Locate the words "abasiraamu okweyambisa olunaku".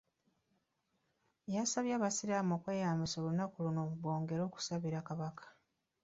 1.95-3.55